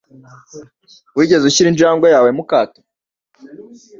Wigeze 1.17 1.43
ushyira 1.45 1.67
injangwe 1.71 2.07
yawe 2.13 2.29
mu 2.37 2.43
kato? 2.49 2.79